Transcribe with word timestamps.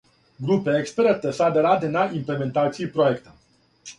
Група 0.45 0.71
експерата 0.77 1.33
сада 1.41 1.63
ради 1.67 1.91
на 1.97 2.05
имплементацији 2.21 2.91
пројекта. 2.97 3.37